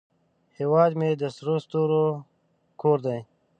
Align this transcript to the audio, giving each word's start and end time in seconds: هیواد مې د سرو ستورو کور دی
هیواد 0.57 0.91
مې 0.99 1.09
د 1.21 1.23
سرو 1.35 1.55
ستورو 1.65 2.03
کور 2.81 2.97
دی 3.05 3.19